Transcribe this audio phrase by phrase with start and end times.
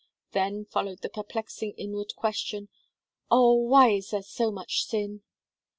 [0.31, 2.69] Then followed the perplexing inward question:
[3.29, 3.53] "Oh!
[3.53, 5.21] why is there so much sin?"